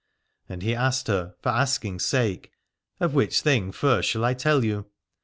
[0.49, 2.51] And he asked her for asking's sake:
[2.99, 4.87] Of which thing first shall I tell you?